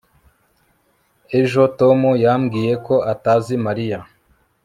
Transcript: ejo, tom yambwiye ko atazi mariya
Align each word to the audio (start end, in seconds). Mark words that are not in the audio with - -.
ejo, 1.39 1.63
tom 1.79 1.99
yambwiye 2.23 2.73
ko 2.85 2.95
atazi 3.13 3.53
mariya 3.65 3.99